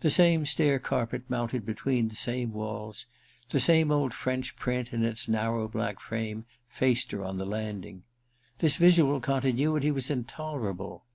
The 0.00 0.10
same 0.10 0.44
stair 0.44 0.78
carpet 0.78 1.22
mounted 1.30 1.64
between 1.64 2.08
the 2.08 2.14
same 2.14 2.52
walls; 2.52 3.06
the 3.48 3.58
same 3.58 3.90
old 3.90 4.12
French 4.12 4.54
print, 4.54 4.92
in 4.92 5.02
its 5.02 5.28
narrow 5.28 5.66
black 5.66 5.98
frame, 5.98 6.44
faced 6.68 7.10
her 7.12 7.22
on 7.24 7.38
the 7.38 7.46
landing. 7.46 8.02
This 8.58 8.76
visual 8.76 9.18
continuity 9.18 9.90
was 9.90 10.10
intolerable. 10.10 11.06